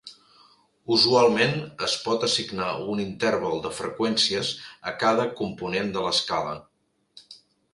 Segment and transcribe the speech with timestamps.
[0.95, 1.51] Usualment
[1.87, 4.49] es pot assignar un interval de freqüències
[4.93, 6.57] a cada component de l'escala.